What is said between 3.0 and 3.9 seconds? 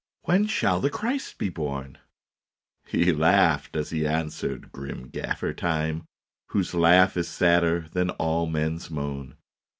laughed